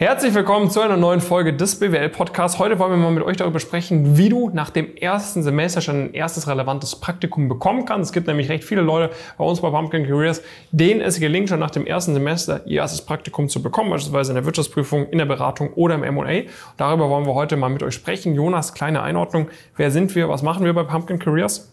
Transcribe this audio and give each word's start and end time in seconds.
Herzlich 0.00 0.32
willkommen 0.32 0.70
zu 0.70 0.80
einer 0.80 0.96
neuen 0.96 1.20
Folge 1.20 1.52
des 1.52 1.78
BWL 1.78 2.08
Podcasts. 2.08 2.58
Heute 2.58 2.78
wollen 2.78 2.92
wir 2.92 2.96
mal 2.96 3.12
mit 3.12 3.22
euch 3.22 3.36
darüber 3.36 3.60
sprechen, 3.60 4.16
wie 4.16 4.30
du 4.30 4.48
nach 4.48 4.70
dem 4.70 4.96
ersten 4.96 5.42
Semester 5.42 5.82
schon 5.82 6.04
ein 6.04 6.14
erstes 6.14 6.48
relevantes 6.48 6.96
Praktikum 6.96 7.50
bekommen 7.50 7.84
kannst. 7.84 8.08
Es 8.08 8.12
gibt 8.14 8.26
nämlich 8.26 8.48
recht 8.48 8.64
viele 8.64 8.80
Leute 8.80 9.14
bei 9.36 9.44
uns 9.44 9.60
bei 9.60 9.68
Pumpkin 9.68 10.06
Careers, 10.06 10.40
denen 10.70 11.02
es 11.02 11.20
gelingt, 11.20 11.50
schon 11.50 11.60
nach 11.60 11.70
dem 11.70 11.84
ersten 11.84 12.14
Semester 12.14 12.62
ihr 12.64 12.80
erstes 12.80 13.02
Praktikum 13.02 13.50
zu 13.50 13.62
bekommen, 13.62 13.90
beispielsweise 13.90 14.32
in 14.32 14.36
der 14.36 14.46
Wirtschaftsprüfung, 14.46 15.06
in 15.10 15.18
der 15.18 15.26
Beratung 15.26 15.74
oder 15.74 15.96
im 15.96 16.02
M&A. 16.02 16.48
Darüber 16.78 17.10
wollen 17.10 17.26
wir 17.26 17.34
heute 17.34 17.58
mal 17.58 17.68
mit 17.68 17.82
euch 17.82 17.92
sprechen. 17.92 18.34
Jonas, 18.34 18.72
kleine 18.72 19.02
Einordnung. 19.02 19.50
Wer 19.76 19.90
sind 19.90 20.14
wir? 20.14 20.30
Was 20.30 20.42
machen 20.42 20.64
wir 20.64 20.72
bei 20.72 20.84
Pumpkin 20.84 21.18
Careers? 21.18 21.70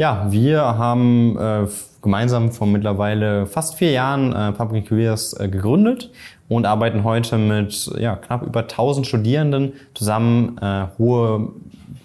Ja, 0.00 0.28
wir 0.30 0.62
haben 0.62 1.36
äh, 1.36 1.66
gemeinsam 2.00 2.52
vor 2.52 2.66
mittlerweile 2.66 3.44
fast 3.44 3.74
vier 3.74 3.90
Jahren 3.90 4.32
äh, 4.32 4.50
Pumpkin 4.50 4.82
Careers 4.82 5.38
äh, 5.38 5.46
gegründet 5.46 6.10
und 6.48 6.64
arbeiten 6.64 7.04
heute 7.04 7.36
mit 7.36 7.90
ja, 7.98 8.16
knapp 8.16 8.40
über 8.40 8.60
1000 8.60 9.06
Studierenden 9.06 9.74
zusammen, 9.92 10.56
äh, 10.56 10.86
hohe 10.96 11.50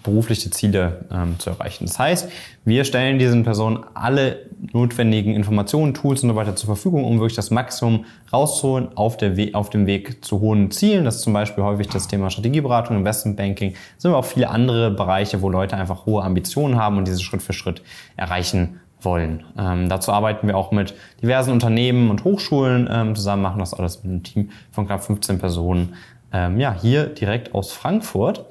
berufliche 0.02 0.50
Ziele 0.50 1.06
ähm, 1.10 1.38
zu 1.38 1.48
erreichen. 1.48 1.86
Das 1.86 1.98
heißt, 1.98 2.28
wir 2.66 2.84
stellen 2.84 3.18
diesen 3.18 3.44
Personen 3.44 3.82
alle 3.94 4.40
notwendigen 4.72 5.34
Informationen, 5.34 5.94
Tools 5.94 6.22
und 6.22 6.30
so 6.30 6.36
weiter 6.36 6.56
zur 6.56 6.66
Verfügung, 6.66 7.04
um 7.04 7.18
wirklich 7.18 7.36
das 7.36 7.50
Maximum 7.50 8.04
rauszuholen 8.32 8.96
auf, 8.96 9.16
der 9.16 9.36
We 9.36 9.50
auf 9.52 9.70
dem 9.70 9.86
Weg 9.86 10.24
zu 10.24 10.40
hohen 10.40 10.70
Zielen. 10.70 11.04
Das 11.04 11.16
ist 11.16 11.22
zum 11.22 11.32
Beispiel 11.32 11.62
häufig 11.62 11.88
das 11.88 12.08
Thema 12.08 12.30
Strategieberatung, 12.30 12.96
Investmentbanking. 12.96 13.74
Es 13.96 14.02
sind 14.02 14.10
aber 14.10 14.20
auch 14.20 14.24
viele 14.24 14.48
andere 14.48 14.90
Bereiche, 14.90 15.42
wo 15.42 15.48
Leute 15.48 15.76
einfach 15.76 16.06
hohe 16.06 16.22
Ambitionen 16.22 16.76
haben 16.76 16.96
und 16.96 17.06
diese 17.06 17.22
Schritt 17.22 17.42
für 17.42 17.52
Schritt 17.52 17.82
erreichen 18.16 18.80
wollen. 19.00 19.44
Ähm, 19.58 19.88
dazu 19.88 20.12
arbeiten 20.12 20.46
wir 20.46 20.56
auch 20.56 20.72
mit 20.72 20.94
diversen 21.22 21.52
Unternehmen 21.52 22.10
und 22.10 22.24
Hochschulen 22.24 22.88
ähm, 22.90 23.14
zusammen, 23.14 23.42
machen 23.42 23.58
das 23.58 23.74
alles 23.74 24.02
mit 24.02 24.12
einem 24.12 24.22
Team 24.22 24.50
von 24.72 24.86
knapp 24.86 25.04
15 25.04 25.38
Personen. 25.38 25.94
Ähm, 26.32 26.58
ja, 26.58 26.74
hier 26.74 27.06
direkt 27.06 27.54
aus 27.54 27.72
Frankfurt. 27.72 28.46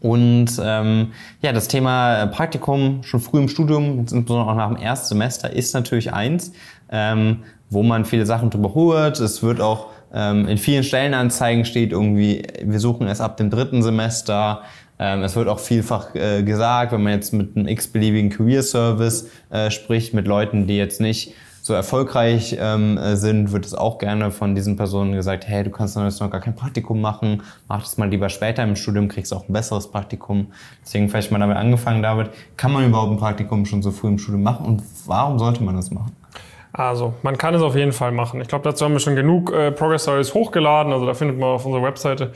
Und 0.00 0.60
ähm, 0.62 1.12
ja, 1.42 1.52
das 1.52 1.68
Thema 1.68 2.26
Praktikum 2.26 3.02
schon 3.02 3.20
früh 3.20 3.38
im 3.38 3.48
Studium, 3.48 4.00
insbesondere 4.00 4.50
auch 4.50 4.54
nach 4.54 4.68
dem 4.68 4.76
ersten 4.76 5.08
Semester, 5.08 5.52
ist 5.52 5.74
natürlich 5.74 6.12
eins, 6.12 6.52
ähm, 6.90 7.44
wo 7.70 7.82
man 7.82 8.04
viele 8.04 8.24
Sachen 8.26 8.50
drüber 8.50 8.74
hört. 8.74 9.18
Es 9.20 9.42
wird 9.42 9.60
auch 9.60 9.88
ähm, 10.12 10.48
in 10.48 10.58
vielen 10.58 10.84
Stellenanzeigen 10.84 11.64
steht 11.64 11.92
irgendwie, 11.92 12.42
wir 12.64 12.80
suchen 12.80 13.08
es 13.08 13.20
ab 13.20 13.36
dem 13.36 13.50
dritten 13.50 13.82
Semester. 13.82 14.62
Ähm, 14.98 15.22
es 15.22 15.36
wird 15.36 15.48
auch 15.48 15.58
vielfach 15.58 16.14
äh, 16.14 16.42
gesagt, 16.42 16.92
wenn 16.92 17.02
man 17.02 17.12
jetzt 17.12 17.32
mit 17.32 17.56
einem 17.56 17.68
x-beliebigen 17.68 18.30
Career 18.30 18.62
Service 18.62 19.28
äh, 19.50 19.70
spricht, 19.70 20.14
mit 20.14 20.26
Leuten, 20.26 20.66
die 20.66 20.76
jetzt 20.76 21.00
nicht 21.00 21.34
so 21.68 21.74
erfolgreich 21.74 22.56
ähm, 22.58 22.98
äh, 22.98 23.14
sind, 23.14 23.52
wird 23.52 23.64
es 23.64 23.74
auch 23.74 23.98
gerne 23.98 24.30
von 24.32 24.54
diesen 24.54 24.76
Personen 24.76 25.12
gesagt, 25.12 25.46
hey, 25.46 25.62
du 25.62 25.70
kannst 25.70 25.96
jetzt 25.96 26.20
noch 26.20 26.30
gar 26.30 26.40
kein 26.40 26.56
Praktikum 26.56 27.00
machen, 27.00 27.42
mach 27.68 27.82
das 27.82 27.98
mal 27.98 28.08
lieber 28.08 28.28
später 28.30 28.64
im 28.64 28.74
Studium, 28.74 29.06
kriegst 29.06 29.32
auch 29.32 29.48
ein 29.48 29.52
besseres 29.52 29.88
Praktikum. 29.88 30.48
Deswegen 30.82 31.08
vielleicht 31.08 31.30
mal 31.30 31.38
damit 31.38 31.56
angefangen, 31.56 32.02
David, 32.02 32.30
kann 32.56 32.72
man 32.72 32.86
überhaupt 32.86 33.12
ein 33.12 33.18
Praktikum 33.18 33.66
schon 33.66 33.82
so 33.82 33.92
früh 33.92 34.08
im 34.08 34.18
Studium 34.18 34.42
machen 34.42 34.66
und 34.66 34.82
warum 35.06 35.38
sollte 35.38 35.62
man 35.62 35.76
das 35.76 35.90
machen? 35.90 36.16
Also, 36.72 37.14
man 37.22 37.36
kann 37.38 37.54
es 37.54 37.62
auf 37.62 37.76
jeden 37.76 37.92
Fall 37.92 38.12
machen. 38.12 38.40
Ich 38.40 38.48
glaube, 38.48 38.64
dazu 38.64 38.84
haben 38.84 38.92
wir 38.92 39.00
schon 39.00 39.16
genug 39.16 39.52
äh, 39.52 39.70
Progress 39.70 40.02
Stories 40.02 40.34
hochgeladen. 40.34 40.92
Also, 40.92 41.06
da 41.06 41.14
findet 41.14 41.38
man 41.38 41.50
auf 41.50 41.64
unserer 41.64 41.82
Webseite 41.82 42.32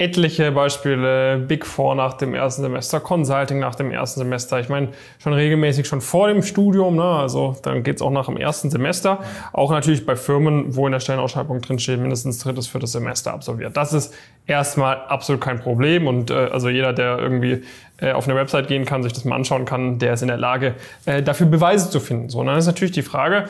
etliche 0.00 0.50
Beispiele, 0.50 1.36
Big 1.36 1.66
Four 1.66 1.94
nach 1.94 2.14
dem 2.14 2.34
ersten 2.34 2.62
Semester, 2.62 3.00
Consulting 3.00 3.58
nach 3.58 3.74
dem 3.74 3.92
ersten 3.92 4.20
Semester. 4.20 4.58
Ich 4.58 4.70
meine, 4.70 4.88
schon 5.18 5.34
regelmäßig 5.34 5.86
schon 5.86 6.00
vor 6.00 6.28
dem 6.28 6.42
Studium, 6.42 6.96
ne? 6.96 7.04
also 7.04 7.54
dann 7.62 7.82
geht's 7.82 8.00
auch 8.00 8.10
nach 8.10 8.24
dem 8.24 8.38
ersten 8.38 8.70
Semester. 8.70 9.18
Auch 9.52 9.70
natürlich 9.70 10.06
bei 10.06 10.16
Firmen, 10.16 10.74
wo 10.74 10.86
in 10.86 10.92
der 10.92 11.00
Stellenausschreibung 11.00 11.60
drin 11.60 11.78
mindestens 12.00 12.38
drittes, 12.38 12.66
viertes 12.66 12.92
Semester 12.92 13.34
absolviert. 13.34 13.76
Das 13.76 13.92
ist 13.92 14.14
erstmal 14.46 14.96
absolut 14.96 15.42
kein 15.42 15.60
Problem 15.60 16.06
und 16.06 16.30
äh, 16.30 16.34
also 16.34 16.70
jeder, 16.70 16.94
der 16.94 17.18
irgendwie 17.18 17.62
äh, 17.98 18.12
auf 18.12 18.26
eine 18.26 18.36
Website 18.36 18.68
gehen 18.68 18.86
kann, 18.86 19.02
sich 19.02 19.12
das 19.12 19.26
mal 19.26 19.36
anschauen 19.36 19.66
kann, 19.66 19.98
der 19.98 20.14
ist 20.14 20.22
in 20.22 20.28
der 20.28 20.38
Lage, 20.38 20.76
äh, 21.04 21.22
dafür 21.22 21.46
Beweise 21.46 21.90
zu 21.90 22.00
finden. 22.00 22.30
So, 22.30 22.40
und 22.40 22.46
dann 22.46 22.56
ist 22.56 22.66
natürlich 22.66 22.92
die 22.92 23.02
Frage, 23.02 23.44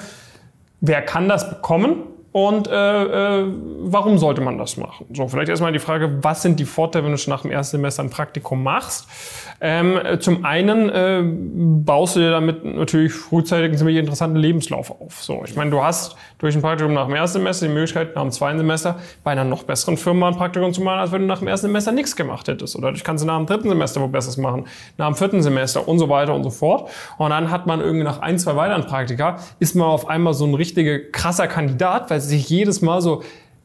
wer 0.81 1.01
kann 1.01 1.29
das 1.29 1.49
bekommen? 1.49 2.03
Und 2.33 2.69
äh, 2.69 3.41
äh, 3.41 3.45
warum 3.81 4.19
sollte 4.19 4.41
man 4.41 4.57
das 4.57 4.77
machen? 4.77 5.07
So, 5.13 5.27
vielleicht 5.27 5.49
erstmal 5.49 5.73
die 5.73 5.81
Frage, 5.81 6.23
was 6.23 6.43
sind 6.43 6.61
die 6.61 6.65
Vorteile, 6.65 7.05
wenn 7.05 7.13
du 7.13 7.19
schon 7.19 7.33
nach 7.33 7.43
dem 7.43 7.51
ersten 7.51 7.79
Semester 7.79 8.05
ein 8.05 8.11
Praktikum 8.11 8.63
machst? 8.63 9.09
Ähm, 9.63 9.99
zum 10.21 10.45
einen 10.45 10.89
äh, 10.89 11.23
baust 11.23 12.17
du 12.17 12.21
dir 12.21 12.31
damit 12.31 12.65
natürlich 12.65 13.13
frühzeitig 13.13 13.67
einen 13.67 13.77
ziemlich 13.77 13.97
interessanten 13.97 14.37
Lebenslauf 14.37 14.91
auf. 14.91 15.23
So, 15.23 15.43
ich 15.45 15.55
meine, 15.55 15.71
du 15.71 15.83
hast 15.83 16.17
durch 16.39 16.55
ein 16.55 16.63
Praktikum 16.63 16.95
nach 16.95 17.07
dem 17.07 17.15
ersten 17.15 17.41
Semester 17.41 17.67
die 17.67 17.73
Möglichkeit, 17.73 18.15
nach 18.15 18.23
dem 18.23 18.31
zweiten 18.31 18.57
Semester 18.57 18.99
bei 19.23 19.33
einer 19.33 19.45
noch 19.45 19.65
besseren 19.65 19.99
Firma 19.99 20.29
ein 20.29 20.37
Praktikum 20.37 20.73
zu 20.73 20.81
machen, 20.83 21.01
als 21.01 21.13
wenn 21.13 21.23
du 21.23 21.27
nach 21.27 21.41
dem 21.41 21.49
ersten 21.49 21.67
Semester 21.67 21.93
nichts 21.93 22.17
gemacht 22.17 22.49
hättest. 22.49 22.75
Oder 22.75 22.93
du 22.93 23.01
kannst 23.03 23.27
nach 23.27 23.37
dem 23.37 23.47
dritten 23.47 23.69
Semester 23.69 24.01
wo 24.01 24.09
Besseres 24.09 24.39
machen, 24.39 24.65
nach 24.97 25.09
dem 25.09 25.15
vierten 25.15 25.43
Semester 25.43 25.87
und 25.87 25.99
so 25.99 26.09
weiter 26.09 26.35
und 26.35 26.43
so 26.43 26.51
fort. 26.51 26.91
Und 27.19 27.29
dann 27.29 27.51
hat 27.51 27.67
man 27.67 27.81
irgendwie 27.81 28.05
nach 28.05 28.21
ein, 28.21 28.39
zwei 28.39 28.57
weiteren 28.57 28.87
Praktika, 28.87 29.39
ist 29.59 29.77
man 29.77 29.89
auf 29.89 30.09
einmal 30.09 30.33
so 30.33 30.47
ein 30.47 30.55
richtiger 30.55 30.99
krasser 30.99 31.49
Kandidat, 31.49 32.09
weil 32.09 32.21
sich 32.21 32.49
jedes 32.49 32.81
Mal 32.81 33.03
so 33.03 33.23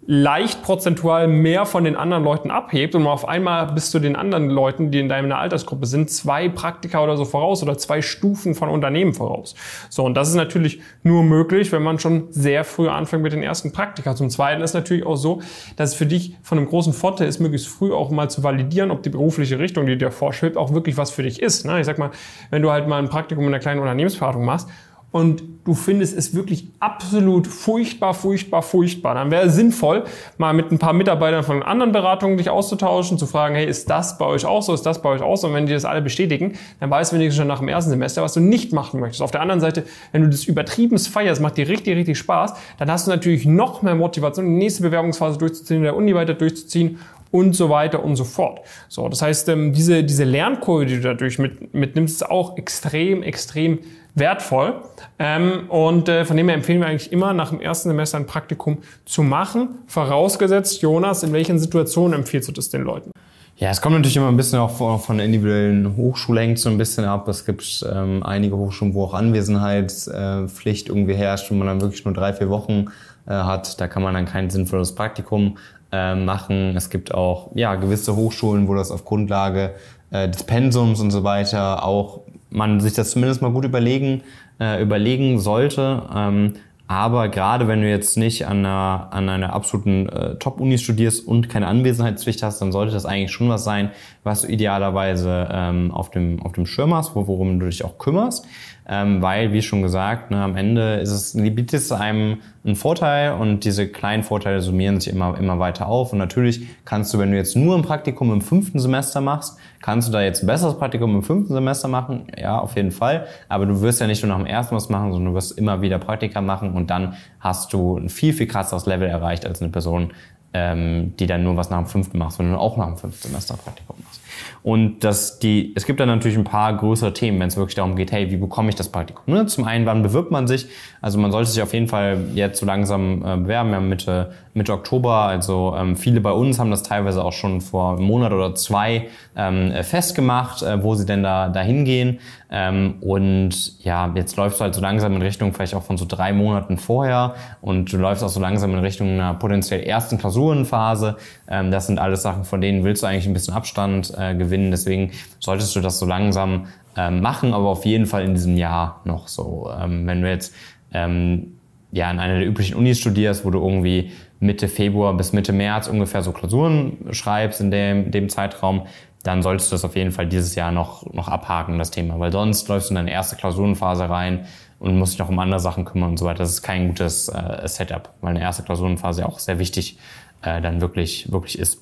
leicht 0.08 0.62
prozentual 0.62 1.28
mehr 1.28 1.66
von 1.66 1.84
den 1.84 1.96
anderen 1.96 2.24
Leuten 2.24 2.52
abhebt 2.52 2.94
und 2.94 3.08
auf 3.08 3.28
einmal 3.28 3.74
bist 3.74 3.92
du 3.94 4.00
den 4.00 4.16
anderen 4.16 4.50
Leuten, 4.50 4.92
die 4.92 5.00
in 5.00 5.10
deiner 5.10 5.40
Altersgruppe 5.40 5.88
sind, 5.88 6.12
zwei 6.12 6.48
Praktika 6.48 7.04
oder 7.04 7.18
so 7.18 7.26
voraus 7.26 7.64
oder 7.64 7.76
zwei 7.78 8.04
Stufen 8.04 8.54
von 8.54 8.70
Unternehmen 8.70 9.16
voraus. 9.16 9.56
So, 9.90 10.04
und 10.06 10.14
das 10.14 10.30
ist 10.30 10.36
natürlich 10.36 10.80
nur 11.02 11.24
möglich, 11.24 11.72
wenn 11.72 11.82
man 11.82 11.98
schon 11.98 12.28
sehr 12.30 12.64
früh 12.64 12.88
anfängt 12.88 13.24
mit 13.24 13.34
den 13.34 13.42
ersten 13.42 13.72
Praktika. 13.72 14.16
Zum 14.16 14.30
Zweiten 14.30 14.62
ist 14.62 14.74
natürlich 14.74 15.06
auch 15.06 15.16
so, 15.16 15.42
dass 15.76 15.92
es 15.92 15.96
für 15.96 16.06
dich 16.06 16.36
von 16.44 16.60
einem 16.60 16.68
großen 16.68 16.94
Vorteil 16.94 17.28
ist, 17.28 17.40
möglichst 17.40 17.68
früh 17.68 17.92
auch 17.92 18.12
mal 18.12 18.30
zu 18.30 18.44
validieren, 18.44 18.92
ob 18.92 19.02
die 19.02 19.10
berufliche 19.10 19.58
Richtung, 19.58 19.88
die 19.88 19.98
dir 19.98 20.12
vorschwebt, 20.12 20.56
auch 20.56 20.72
wirklich 20.72 20.98
was 20.98 21.10
für 21.10 21.24
dich 21.24 21.42
ist. 21.42 21.66
Ne? 21.66 21.80
Ich 21.80 21.88
sag 21.88 21.98
mal, 21.98 22.12
wenn 22.52 22.62
du 22.62 22.72
halt 22.72 22.88
mal 22.88 23.00
ein 23.00 23.10
Praktikum 23.10 23.46
in 23.46 23.50
einer 23.50 23.60
kleinen 23.60 23.80
Unternehmensberatung 23.80 24.46
machst 24.46 24.70
und 25.16 25.44
du 25.64 25.74
findest 25.74 26.18
es 26.18 26.36
wirklich 26.36 26.68
absolut 26.82 27.48
furchtbar, 27.48 28.14
furchtbar, 28.14 28.62
furchtbar, 28.62 29.16
dann 29.16 29.32
wäre 29.32 29.46
es 29.46 29.56
sinnvoll, 29.56 30.04
mal 30.38 30.52
mit 30.52 30.74
ein 30.74 30.78
paar 30.78 30.92
Mitarbeitern 30.92 31.46
von 31.46 31.64
anderen 31.64 31.94
Beratungen 31.94 32.38
dich 32.38 32.50
auszutauschen, 32.50 33.18
zu 33.18 33.26
fragen, 33.26 33.56
hey, 33.56 33.66
ist 33.66 33.90
das 33.90 34.18
bei 34.18 34.26
euch 34.26 34.46
auch 34.46 34.62
so, 34.62 34.74
ist 34.74 34.86
das 34.86 35.02
bei 35.02 35.08
euch 35.08 35.22
auch 35.22 35.38
so? 35.38 35.48
Und 35.48 35.54
wenn 35.54 35.68
die 35.68 35.72
das 35.72 35.86
alle 35.86 36.02
bestätigen, 36.02 36.56
dann 36.82 36.90
weißt 36.90 37.14
du 37.14 37.16
wenigstens 37.16 37.38
schon 37.38 37.48
nach 37.48 37.60
dem 37.60 37.70
ersten 37.70 37.92
Semester, 37.92 38.24
was 38.24 38.34
du 38.34 38.42
nicht 38.42 38.74
machen 38.74 39.00
möchtest. 39.00 39.22
Auf 39.22 39.32
der 39.32 39.40
anderen 39.40 39.62
Seite, 39.62 39.86
wenn 40.12 40.22
du 40.22 40.28
das 40.28 40.44
übertrieben 40.44 41.00
feierst, 41.00 41.42
macht 41.42 41.56
dir 41.56 41.70
richtig, 41.70 41.96
richtig 41.96 42.18
Spaß, 42.18 42.54
dann 42.78 42.92
hast 42.92 43.08
du 43.08 43.12
natürlich 43.12 43.46
noch 43.46 43.84
mehr 43.84 43.96
Motivation, 43.96 44.46
die 44.46 44.52
nächste 44.52 44.84
Bewerbungsphase 44.84 45.38
durchzuziehen, 45.38 45.84
der 45.84 45.96
Uni 45.96 46.14
weiter 46.14 46.34
durchzuziehen 46.34 47.00
und 47.32 47.56
so 47.56 47.70
weiter 47.70 48.04
und 48.04 48.18
so 48.18 48.26
fort. 48.26 48.60
So, 48.90 49.08
das 49.08 49.22
heißt, 49.22 49.48
ähm, 49.48 49.72
diese, 49.72 50.04
diese 50.04 50.26
Lernkurve, 50.26 50.86
die 50.86 50.96
du 50.96 51.02
dadurch 51.02 51.40
mit, 51.40 51.74
mitnimmst, 51.74 52.16
ist 52.16 52.30
auch 52.30 52.58
extrem, 52.58 53.24
extrem 53.24 53.80
wertvoll. 54.16 54.82
Ähm, 55.20 55.70
und 55.70 56.10
äh, 56.10 56.26
von 56.26 56.36
dem 56.38 56.48
her 56.48 56.56
empfehlen 56.56 56.80
wir 56.80 56.88
eigentlich 56.88 57.12
immer, 57.12 57.34
nach 57.34 57.50
dem 57.50 57.62
ersten 57.62 57.90
Semester 57.90 58.18
ein 58.18 58.26
Praktikum 58.26 58.80
zu 59.06 59.22
machen. 59.22 59.80
Vorausgesetzt, 59.88 60.82
Jonas, 60.82 61.24
in 61.24 61.34
welchen 61.34 61.60
Situationen 61.60 62.14
empfiehlst 62.14 62.48
du 62.48 62.54
das 62.54 62.70
den 62.70 62.82
Leuten? 62.82 63.12
Ja, 63.58 63.70
es 63.70 63.82
kommt 63.82 63.96
natürlich 63.96 64.18
immer 64.18 64.28
ein 64.28 64.36
bisschen 64.36 64.60
auch 64.60 65.00
von, 65.00 65.18
der 65.18 65.26
individuellen 65.26 65.96
Hochschule 65.96 66.42
hängt 66.42 66.60
so 66.60 66.70
ein 66.70 66.78
bisschen 66.78 67.06
ab. 67.06 67.26
Es 67.30 67.46
gibt 67.46 67.86
ähm, 67.90 68.22
einige 68.24 68.58
Hochschulen, 68.58 68.94
wo 68.94 69.06
auch 69.06 69.14
Anwesenheitspflicht 69.14 70.90
irgendwie 70.90 71.14
herrscht, 71.14 71.50
wo 71.52 71.56
man 71.56 71.68
dann 71.68 71.80
wirklich 71.80 72.04
nur 72.04 72.14
drei, 72.14 72.34
vier 72.34 72.50
Wochen 72.50 72.88
äh, 73.28 73.32
hat. 73.32 73.80
Da 73.80 73.88
kann 73.88 74.04
man 74.04 74.14
dann 74.14 74.26
kein 74.26 74.50
sinnvolles 74.50 74.94
Praktikum 74.94 75.58
äh, 75.94 76.16
machen. 76.16 76.76
Es 76.76 76.90
gibt 76.90 77.14
auch 77.14 77.52
ja 77.56 77.76
gewisse 77.76 78.18
Hochschulen, 78.18 78.68
wo 78.68 78.76
das 78.76 78.92
auf 78.92 79.06
Grundlage 79.06 79.76
äh, 80.12 80.28
des 80.28 80.44
Pensums 80.44 81.00
und 81.00 81.12
so 81.12 81.24
weiter 81.24 81.86
auch 81.86 82.22
man 82.50 82.80
sich 82.80 82.94
das 82.94 83.12
zumindest 83.12 83.42
mal 83.42 83.52
gut 83.52 83.66
überlegen, 83.66 84.22
äh, 84.60 84.82
überlegen 84.82 85.40
sollte. 85.40 86.04
Ähm, 86.14 86.54
aber 86.88 87.30
gerade 87.30 87.68
wenn 87.68 87.82
du 87.82 87.90
jetzt 87.90 88.16
nicht 88.16 88.46
an 88.46 88.60
einer, 88.60 89.08
an 89.12 89.28
einer 89.28 89.54
absoluten 89.54 90.08
äh, 90.08 90.36
Top-Uni 90.36 90.78
studierst 90.78 91.28
und 91.28 91.50
keine 91.50 91.68
Anwesenheitspflicht 91.68 92.44
hast, 92.44 92.62
dann 92.62 92.72
sollte 92.72 92.94
das 92.94 93.06
eigentlich 93.06 93.32
schon 93.32 93.50
was 93.50 93.64
sein, 93.64 93.90
was 94.26 94.42
du 94.42 94.48
idealerweise 94.48 95.48
ähm, 95.52 95.92
auf, 95.92 96.10
dem, 96.10 96.42
auf 96.42 96.54
dem 96.54 96.66
Schirm 96.66 96.94
hast, 96.94 97.16
worum 97.16 97.60
du 97.60 97.68
dich 97.68 97.86
auch 97.86 97.98
kümmerst. 97.98 98.46
Ähm, 98.88 99.22
weil, 99.22 99.52
wie 99.52 99.64
schon 99.64 99.82
gesagt, 99.82 100.30
ne, 100.30 100.44
am 100.44 100.56
Ende 100.56 100.96
ist 100.96 101.10
es, 101.10 101.34
bietet 101.34 101.74
es 101.74 101.92
einem 101.92 102.38
einen 102.64 102.76
Vorteil 102.76 103.34
und 103.34 103.66
diese 103.66 103.88
kleinen 103.88 104.22
Vorteile 104.22 104.62
summieren 104.62 105.00
sich 105.00 105.12
immer, 105.12 105.38
immer 105.40 105.58
weiter 105.58 105.88
auf. 105.88 106.12
Und 106.12 106.20
natürlich 106.20 106.68
kannst 106.86 107.12
du, 107.14 107.18
wenn 107.18 107.32
du 107.32 107.38
jetzt 107.38 107.56
nur 107.56 107.76
ein 107.76 107.82
Praktikum 107.82 108.32
im 108.32 108.42
fünften 108.42 108.80
Semester 108.80 109.22
machst, 109.22 109.58
kannst 109.82 110.08
du 110.08 110.12
da 110.12 110.22
jetzt 110.22 110.44
ein 110.44 110.48
besseres 110.48 110.78
Praktikum 110.78 111.16
im 111.16 111.24
fünften 111.24 111.54
Semester 111.54 111.88
machen. 111.88 112.28
Ja, 112.38 112.60
auf 112.60 112.76
jeden 112.76 112.92
Fall. 112.92 113.26
Aber 113.50 113.66
du 113.66 113.82
wirst 113.82 114.02
ja 114.02 114.08
nicht 114.08 114.22
nur 114.22 114.30
nach 114.30 114.38
dem 114.38 114.48
ersten 114.48 114.76
was 114.76 114.90
machen, 114.90 115.12
sondern 115.12 115.32
du 115.32 115.36
wirst 115.36 115.58
immer 115.58 115.82
wieder 115.82 115.98
Praktika 115.98 116.42
machen 116.42 116.74
und 116.74 116.92
dann 116.92 117.16
hast 117.40 117.74
du 117.74 117.98
ein 117.98 118.10
viel, 118.10 118.34
viel 118.34 118.48
krasseres 118.48 118.86
Level 118.86 119.08
erreicht 119.08 119.48
als 119.48 119.62
eine 119.62 119.72
Person, 119.72 120.12
ähm, 120.56 121.18
die 121.18 121.28
dann 121.28 121.44
nur 121.44 121.58
was 121.58 121.70
nach 121.70 121.80
dem 121.80 121.88
fünften 121.88 122.18
machst, 122.18 122.40
du 122.40 122.58
auch 122.58 122.78
nach 122.78 122.88
dem 122.88 122.98
fünften 122.98 123.28
Semester 123.28 123.58
Praktikum 123.58 123.98
machst. 124.02 124.22
Und 124.64 125.04
dass 125.04 125.40
die, 125.40 125.74
es 125.76 125.86
gibt 125.86 126.00
dann 126.00 126.08
natürlich 126.08 126.38
ein 126.38 126.44
paar 126.44 126.76
größere 126.76 127.14
Themen, 127.14 127.40
wenn 127.40 127.48
es 127.48 127.58
wirklich 127.58 127.76
darum 127.76 127.96
geht, 127.96 128.12
hey, 128.12 128.32
wie 128.32 128.38
bekomme 128.38 128.70
ich 128.70 128.76
das 128.76 128.90
Praktikum? 128.90 129.34
Ne? 129.34 129.46
Zum 129.46 129.64
einen, 129.66 129.86
wann 129.86 130.04
bewirbt 130.04 130.32
man 130.32 130.48
sich? 130.48 130.68
Also 131.02 131.20
man 131.20 131.32
sollte 131.32 131.52
sich 131.52 131.62
auf 131.62 131.74
jeden 131.74 131.88
Fall 131.88 132.18
jetzt 132.34 132.60
so 132.60 132.66
langsam 132.66 133.24
äh, 133.24 133.38
bewerben, 133.38 133.72
ja, 133.72 133.80
Mitte, 133.80 134.32
Mitte 134.54 134.74
Oktober. 134.74 135.14
Also 135.14 135.76
ähm, 135.78 135.96
viele 135.96 136.20
bei 136.22 136.32
uns 136.32 136.58
haben 136.58 136.72
das 136.72 136.82
teilweise 136.82 137.24
auch 137.24 137.34
schon 137.34 137.62
vor 137.62 137.98
einem 137.98 138.06
Monat 138.06 138.32
oder 138.32 138.56
zwei 138.56 139.10
ähm, 139.36 139.72
festgemacht, 139.84 140.64
äh, 140.64 140.82
wo 140.82 140.96
sie 140.96 141.06
denn 141.06 141.22
da, 141.22 141.50
da 141.50 141.62
hingehen. 141.62 142.20
Ähm, 142.50 142.96
und 143.02 143.84
ja, 143.84 144.12
jetzt 144.16 144.38
läufst 144.38 144.60
du 144.60 144.64
halt 144.64 144.74
so 144.74 144.82
langsam 144.82 145.14
in 145.14 145.22
Richtung 145.22 145.54
vielleicht 145.54 145.76
auch 145.76 145.84
von 145.84 145.98
so 145.98 146.06
drei 146.08 146.32
Monaten 146.32 146.78
vorher 146.78 147.36
und 147.62 147.92
du 147.92 147.98
läufst 147.98 148.24
auch 148.24 148.30
so 148.30 148.40
langsam 148.40 148.72
in 148.72 148.80
Richtung 148.80 149.10
einer 149.10 149.34
potenziell 149.34 149.82
ersten 149.82 150.18
Klausurenphase. 150.18 151.18
Ähm, 151.48 151.70
das 151.70 151.86
sind 151.86 152.00
alles 152.00 152.24
Sachen, 152.24 152.46
von 152.46 152.62
denen 152.62 152.84
willst 152.84 153.04
du 153.04 153.08
eigentlich 153.08 153.28
ein 153.28 153.34
bisschen 153.34 153.54
Abstand 153.54 154.12
äh, 154.18 154.25
gewinnen 154.34 154.56
gewinnen. 154.56 154.72
Deswegen 154.72 155.12
solltest 155.40 155.76
du 155.76 155.82
das 155.82 156.00
so 156.00 156.06
langsam 156.06 156.68
ähm, 156.98 157.22
machen, 157.22 157.54
aber 157.54 157.70
auf 157.70 157.86
jeden 157.86 158.06
Fall 158.06 158.24
in 158.24 158.34
diesem 158.34 158.58
Jahr 158.58 159.02
noch 159.06 159.28
so. 159.28 159.70
Ähm, 159.80 160.08
wenn 160.08 160.22
du 160.22 160.30
jetzt 160.30 160.54
ähm, 160.94 161.58
ja 161.92 162.10
in 162.12 162.20
einer 162.20 162.40
der 162.40 162.48
üblichen 162.48 162.76
Unis 162.76 163.00
studierst, 163.00 163.46
wo 163.46 163.50
du 163.50 163.60
irgendwie 163.60 164.12
Mitte 164.40 164.68
Februar 164.68 165.16
bis 165.16 165.34
Mitte 165.34 165.54
März 165.54 165.88
ungefähr 165.88 166.22
so 166.22 166.32
Klausuren 166.32 166.98
schreibst 167.12 167.62
in 167.62 167.72
dem, 167.72 168.12
dem 168.12 168.30
Zeitraum, 168.30 168.84
dann 169.24 169.42
solltest 169.42 169.72
du 169.72 169.76
das 169.76 169.84
auf 169.84 169.96
jeden 169.96 170.12
Fall 170.12 170.28
dieses 170.28 170.56
Jahr 170.56 170.72
noch, 170.72 171.12
noch 171.14 171.28
abhaken, 171.28 171.80
das 171.80 171.90
Thema. 171.90 172.20
Weil 172.20 172.32
sonst 172.32 172.68
läufst 172.68 172.90
du 172.90 172.94
in 172.94 172.96
deine 172.96 173.12
erste 173.12 173.36
Klausurenphase 173.36 174.08
rein 174.08 174.46
und 174.78 175.00
musst 175.00 175.14
dich 175.14 175.20
noch 175.20 175.30
um 175.30 175.40
andere 175.40 175.60
Sachen 175.60 175.84
kümmern 175.84 176.12
und 176.12 176.18
so 176.18 176.26
weiter. 176.26 176.40
Das 176.40 176.52
ist 176.52 176.62
kein 176.62 176.88
gutes 176.90 177.30
äh, 177.30 177.68
Setup, 177.68 178.14
weil 178.22 178.32
eine 178.32 178.42
erste 178.42 178.62
Klausurenphase 178.62 179.26
auch 179.26 179.40
sehr 179.40 179.58
wichtig 179.58 179.98
äh, 180.44 180.62
dann 180.62 180.80
wirklich, 180.80 181.32
wirklich 181.32 181.58
ist. 181.58 181.82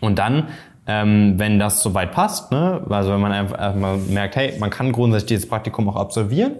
Und 0.00 0.18
dann 0.18 0.48
ähm, 0.88 1.34
wenn 1.36 1.58
das 1.58 1.82
soweit 1.82 2.12
passt, 2.12 2.50
ne? 2.50 2.82
also 2.88 3.12
wenn 3.12 3.20
man 3.20 3.30
einfach 3.30 3.74
mal 3.74 3.98
merkt, 3.98 4.36
hey, 4.36 4.58
man 4.58 4.70
kann 4.70 4.90
grundsätzlich 4.90 5.28
dieses 5.28 5.48
Praktikum 5.48 5.86
auch 5.90 5.96
absolvieren, 5.96 6.52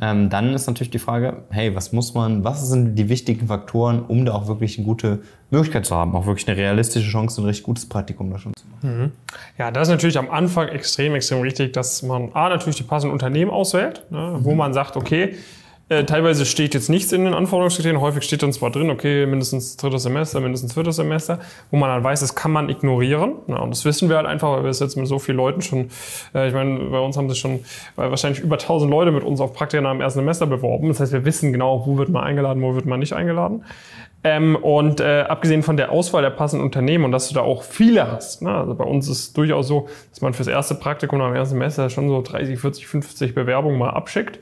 ähm, 0.00 0.30
dann 0.30 0.52
ist 0.52 0.66
natürlich 0.66 0.90
die 0.90 0.98
Frage, 0.98 1.44
hey, 1.50 1.74
was 1.74 1.92
muss 1.92 2.12
man, 2.12 2.42
was 2.42 2.68
sind 2.68 2.96
die 2.96 3.08
wichtigen 3.08 3.46
Faktoren, 3.46 4.02
um 4.02 4.24
da 4.24 4.34
auch 4.34 4.48
wirklich 4.48 4.78
eine 4.78 4.84
gute 4.86 5.20
Möglichkeit 5.50 5.86
zu 5.86 5.94
haben, 5.94 6.14
auch 6.16 6.26
wirklich 6.26 6.48
eine 6.48 6.56
realistische 6.56 7.08
Chance, 7.08 7.40
ein 7.40 7.46
richtig 7.46 7.64
gutes 7.64 7.88
Praktikum 7.88 8.30
da 8.30 8.38
schon 8.38 8.52
zu 8.54 8.64
machen. 8.68 8.98
Mhm. 9.00 9.12
Ja, 9.58 9.70
das 9.70 9.88
ist 9.88 9.92
natürlich 9.92 10.18
am 10.18 10.30
Anfang 10.30 10.68
extrem, 10.68 11.14
extrem 11.14 11.42
wichtig, 11.44 11.72
dass 11.72 12.02
man 12.02 12.30
A, 12.34 12.48
natürlich 12.48 12.76
die 12.76 12.82
passenden 12.82 13.12
Unternehmen 13.12 13.50
auswählt, 13.50 14.04
ne, 14.10 14.38
wo 14.40 14.52
mhm. 14.52 14.56
man 14.56 14.72
sagt, 14.72 14.96
okay, 14.96 15.36
äh, 15.88 16.04
teilweise 16.04 16.44
steht 16.44 16.74
jetzt 16.74 16.90
nichts 16.90 17.12
in 17.12 17.24
den 17.24 17.34
Anforderungskriterien. 17.34 18.00
Häufig 18.00 18.22
steht 18.24 18.42
dann 18.42 18.52
zwar 18.52 18.70
drin, 18.70 18.90
okay, 18.90 19.24
mindestens 19.26 19.76
drittes 19.76 20.02
Semester, 20.02 20.40
mindestens 20.40 20.74
viertes 20.74 20.96
Semester, 20.96 21.38
wo 21.70 21.78
man 21.78 21.88
dann 21.88 22.04
weiß, 22.04 22.20
das 22.20 22.34
kann 22.34 22.50
man 22.50 22.68
ignorieren. 22.68 23.36
Ja, 23.46 23.56
und 23.56 23.70
das 23.70 23.84
wissen 23.84 24.08
wir 24.08 24.16
halt 24.16 24.26
einfach, 24.26 24.52
weil 24.52 24.64
wir 24.64 24.70
es 24.70 24.80
jetzt 24.80 24.96
mit 24.96 25.06
so 25.06 25.18
vielen 25.18 25.38
Leuten 25.38 25.62
schon, 25.62 25.90
äh, 26.34 26.48
ich 26.48 26.54
meine, 26.54 26.78
bei 26.90 26.98
uns 26.98 27.16
haben 27.16 27.30
sich 27.30 27.38
schon 27.38 27.60
wahrscheinlich 27.96 28.40
über 28.40 28.58
1000 28.58 28.90
Leute 28.90 29.12
mit 29.12 29.24
uns 29.24 29.40
auf 29.40 29.52
Praktika 29.54 29.90
im 29.90 30.00
ersten 30.00 30.20
Semester 30.20 30.46
beworben. 30.46 30.88
Das 30.88 31.00
heißt, 31.00 31.12
wir 31.12 31.24
wissen 31.24 31.52
genau, 31.52 31.86
wo 31.86 31.96
wird 31.96 32.10
man 32.10 32.24
eingeladen, 32.24 32.62
wo 32.62 32.74
wird 32.74 32.86
man 32.86 33.00
nicht 33.00 33.14
eingeladen. 33.14 33.64
Ähm, 34.24 34.56
und 34.56 35.00
äh, 35.00 35.24
abgesehen 35.28 35.62
von 35.62 35.76
der 35.76 35.92
Auswahl 35.92 36.22
der 36.22 36.30
passenden 36.30 36.64
Unternehmen 36.64 37.04
und 37.04 37.12
dass 37.12 37.28
du 37.28 37.34
da 37.34 37.40
auch 37.42 37.62
viele 37.62 38.10
hast. 38.10 38.42
Ne? 38.42 38.50
Also 38.50 38.74
bei 38.74 38.84
uns 38.84 39.08
ist 39.08 39.18
es 39.18 39.32
durchaus 39.32 39.68
so, 39.68 39.88
dass 40.10 40.20
man 40.20 40.34
fürs 40.34 40.48
erste 40.48 40.74
Praktikum 40.74 41.20
dem 41.20 41.34
ersten 41.34 41.54
Semester 41.54 41.88
schon 41.88 42.08
so 42.08 42.20
30, 42.20 42.58
40, 42.58 42.86
50 42.88 43.34
Bewerbungen 43.34 43.78
mal 43.78 43.90
abschickt. 43.90 44.40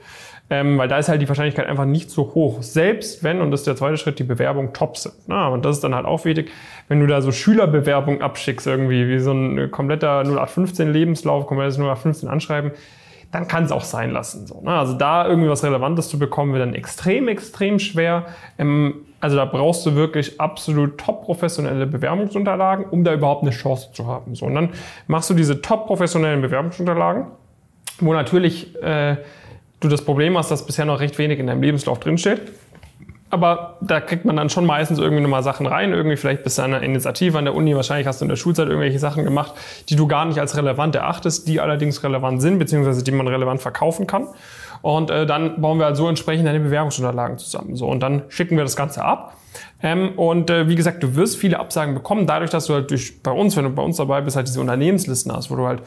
Ähm, 0.48 0.78
weil 0.78 0.86
da 0.86 0.98
ist 0.98 1.08
halt 1.08 1.20
die 1.20 1.28
Wahrscheinlichkeit 1.28 1.66
einfach 1.66 1.86
nicht 1.86 2.10
so 2.10 2.34
hoch. 2.34 2.62
Selbst 2.62 3.24
wenn, 3.24 3.40
und 3.40 3.50
das 3.50 3.60
ist 3.60 3.66
der 3.66 3.74
zweite 3.74 3.96
Schritt, 3.96 4.20
die 4.20 4.24
Bewerbungen 4.24 4.72
top 4.72 4.96
sind. 4.96 5.14
Na, 5.26 5.48
und 5.48 5.64
das 5.64 5.76
ist 5.76 5.84
dann 5.84 5.94
halt 5.94 6.06
auch 6.06 6.24
wichtig, 6.24 6.52
wenn 6.86 7.00
du 7.00 7.06
da 7.08 7.20
so 7.20 7.32
Schülerbewerbungen 7.32 8.22
abschickst, 8.22 8.66
irgendwie, 8.66 9.08
wie 9.08 9.18
so 9.18 9.32
ein 9.32 9.70
kompletter 9.72 10.20
0815 10.20 10.92
Lebenslauf, 10.92 11.46
komplettes 11.46 11.76
0815 11.78 12.28
Anschreiben, 12.28 12.70
dann 13.32 13.48
kann 13.48 13.64
es 13.64 13.72
auch 13.72 13.82
sein 13.82 14.12
lassen. 14.12 14.46
So, 14.46 14.60
ne? 14.60 14.70
Also 14.70 14.94
da 14.94 15.26
irgendwie 15.26 15.50
was 15.50 15.64
Relevantes 15.64 16.08
zu 16.08 16.18
bekommen, 16.18 16.52
wird 16.52 16.62
dann 16.62 16.74
extrem, 16.74 17.26
extrem 17.26 17.78
schwer. 17.78 18.26
Ähm, 18.56 19.06
also 19.20 19.36
da 19.36 19.44
brauchst 19.46 19.84
du 19.84 19.94
wirklich 19.96 20.40
absolut 20.40 20.98
top 20.98 21.24
professionelle 21.24 21.86
Bewerbungsunterlagen, 21.86 22.84
um 22.86 23.02
da 23.02 23.12
überhaupt 23.12 23.42
eine 23.42 23.50
Chance 23.50 23.90
zu 23.92 24.06
haben. 24.06 24.34
So, 24.34 24.46
und 24.46 24.54
dann 24.54 24.70
machst 25.08 25.28
du 25.28 25.34
diese 25.34 25.60
top 25.60 25.86
professionellen 25.86 26.40
Bewerbungsunterlagen, 26.40 27.26
wo 27.98 28.12
natürlich 28.12 28.80
äh, 28.82 29.16
du 29.80 29.88
das 29.88 30.02
Problem 30.02 30.36
hast, 30.36 30.50
dass 30.50 30.66
bisher 30.66 30.84
noch 30.84 31.00
recht 31.00 31.18
wenig 31.18 31.38
in 31.38 31.46
deinem 31.46 31.62
Lebenslauf 31.62 32.00
drinsteht. 32.00 32.42
Aber 33.28 33.78
da 33.80 34.00
kriegt 34.00 34.24
man 34.24 34.36
dann 34.36 34.50
schon 34.50 34.66
meistens 34.66 34.98
irgendwie 34.98 35.22
nochmal 35.22 35.42
Sachen 35.42 35.66
rein. 35.66 35.92
Irgendwie 35.92 36.16
vielleicht 36.16 36.44
bist 36.44 36.58
du 36.58 36.62
an 36.62 36.74
einer 36.74 36.84
Initiative 36.84 37.36
an 37.36 37.44
der 37.44 37.54
Uni. 37.54 37.74
Wahrscheinlich 37.74 38.06
hast 38.06 38.20
du 38.20 38.24
in 38.24 38.28
der 38.28 38.36
Schulzeit 38.36 38.68
irgendwelche 38.68 39.00
Sachen 39.00 39.24
gemacht, 39.24 39.52
die 39.88 39.96
du 39.96 40.06
gar 40.06 40.24
nicht 40.26 40.38
als 40.38 40.56
relevant 40.56 40.94
erachtest, 40.94 41.48
die 41.48 41.60
allerdings 41.60 42.04
relevant 42.04 42.40
sind, 42.40 42.58
beziehungsweise 42.58 43.02
die 43.02 43.10
man 43.10 43.26
relevant 43.26 43.60
verkaufen 43.60 44.06
kann. 44.06 44.28
Und 44.80 45.10
äh, 45.10 45.26
dann 45.26 45.60
bauen 45.60 45.78
wir 45.78 45.86
halt 45.86 45.96
so 45.96 46.08
entsprechend 46.08 46.46
deine 46.46 46.60
Bewerbungsunterlagen 46.60 47.38
zusammen. 47.38 47.74
So, 47.74 47.88
und 47.88 48.00
dann 48.00 48.22
schicken 48.28 48.56
wir 48.56 48.62
das 48.62 48.76
Ganze 48.76 49.04
ab. 49.04 49.36
Ähm, 49.82 50.12
und 50.16 50.48
äh, 50.48 50.68
wie 50.68 50.76
gesagt, 50.76 51.02
du 51.02 51.16
wirst 51.16 51.36
viele 51.36 51.58
Absagen 51.58 51.94
bekommen, 51.94 52.26
dadurch, 52.26 52.50
dass 52.50 52.66
du 52.66 52.74
halt 52.74 52.90
durch 52.90 53.22
bei 53.22 53.32
uns, 53.32 53.56
wenn 53.56 53.64
du 53.64 53.70
bei 53.70 53.82
uns 53.82 53.96
dabei 53.96 54.20
bist, 54.20 54.36
halt 54.36 54.46
diese 54.46 54.60
Unternehmenslisten 54.60 55.32
hast, 55.32 55.50
wo 55.50 55.56
du 55.56 55.66
halt 55.66 55.82